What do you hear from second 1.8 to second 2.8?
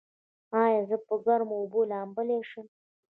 لامبلی شم؟